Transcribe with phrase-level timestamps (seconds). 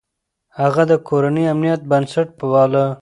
[0.59, 2.85] هغه د کورنۍ امنيت بنسټ باله.